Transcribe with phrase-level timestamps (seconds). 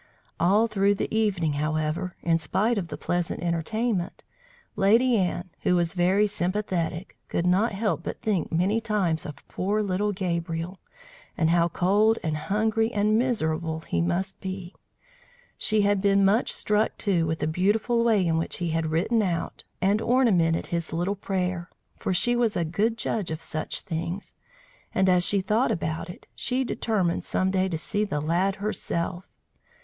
[0.39, 4.23] All through the evening, however, in spite of the pleasant entertainment,
[4.75, 9.83] Lady Anne, who was very sympathetic, could not help but think many times of poor
[9.83, 10.79] little Gabriel,
[11.37, 14.73] and how cold and hungry and miserable he must be!
[15.55, 19.21] She had been much struck, too, with the beautiful way in which he had written
[19.21, 24.33] out and ornamented his little prayer, for she was a good judge of such things;
[24.95, 29.27] and, as she thought about it, she determined some day to see the lad herself.